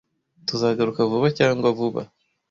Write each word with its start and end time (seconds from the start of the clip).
Tuzagaruka 0.47 1.09
vuba 1.11 1.27
cyangwa 1.37 1.67
vuba. 1.77 2.01